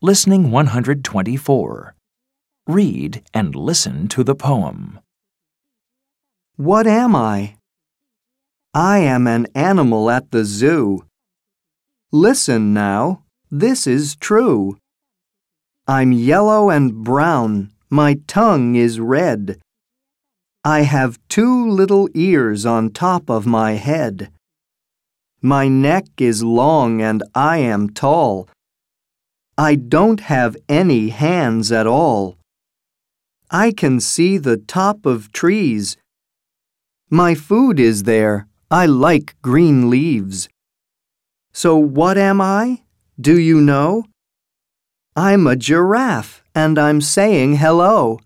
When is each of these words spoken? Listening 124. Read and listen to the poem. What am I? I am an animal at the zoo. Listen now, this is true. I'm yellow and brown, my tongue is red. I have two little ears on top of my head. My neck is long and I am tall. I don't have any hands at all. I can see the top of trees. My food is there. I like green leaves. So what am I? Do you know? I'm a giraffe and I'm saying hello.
Listening 0.00 0.52
124. 0.52 1.96
Read 2.68 3.24
and 3.34 3.56
listen 3.56 4.06
to 4.06 4.22
the 4.22 4.36
poem. 4.36 5.00
What 6.54 6.86
am 6.86 7.16
I? 7.16 7.56
I 8.72 9.00
am 9.00 9.26
an 9.26 9.48
animal 9.56 10.08
at 10.08 10.30
the 10.30 10.44
zoo. 10.44 11.04
Listen 12.12 12.72
now, 12.72 13.24
this 13.50 13.88
is 13.88 14.14
true. 14.14 14.78
I'm 15.88 16.12
yellow 16.12 16.70
and 16.70 17.02
brown, 17.02 17.72
my 17.90 18.20
tongue 18.28 18.76
is 18.76 19.00
red. 19.00 19.58
I 20.64 20.82
have 20.82 21.18
two 21.28 21.68
little 21.68 22.08
ears 22.14 22.64
on 22.64 22.90
top 22.90 23.28
of 23.28 23.46
my 23.46 23.72
head. 23.72 24.30
My 25.42 25.66
neck 25.66 26.06
is 26.18 26.44
long 26.44 27.02
and 27.02 27.24
I 27.34 27.58
am 27.58 27.90
tall. 27.90 28.48
I 29.60 29.74
don't 29.74 30.20
have 30.20 30.56
any 30.68 31.08
hands 31.08 31.72
at 31.72 31.88
all. 31.88 32.38
I 33.50 33.72
can 33.72 33.98
see 33.98 34.38
the 34.38 34.56
top 34.56 35.04
of 35.04 35.32
trees. 35.32 35.96
My 37.10 37.34
food 37.34 37.80
is 37.80 38.04
there. 38.04 38.46
I 38.70 38.86
like 38.86 39.34
green 39.42 39.90
leaves. 39.90 40.48
So 41.52 41.76
what 41.76 42.16
am 42.16 42.40
I? 42.40 42.82
Do 43.20 43.36
you 43.36 43.60
know? 43.60 44.04
I'm 45.16 45.48
a 45.48 45.56
giraffe 45.56 46.44
and 46.54 46.78
I'm 46.78 47.00
saying 47.00 47.56
hello. 47.56 48.20